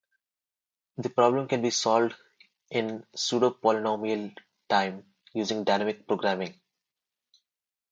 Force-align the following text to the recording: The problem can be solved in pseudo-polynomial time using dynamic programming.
The 0.97 1.11
problem 1.11 1.47
can 1.47 1.61
be 1.61 1.69
solved 1.69 2.15
in 2.71 3.05
pseudo-polynomial 3.15 4.35
time 4.67 5.05
using 5.35 5.63
dynamic 5.63 6.07
programming. 6.07 6.59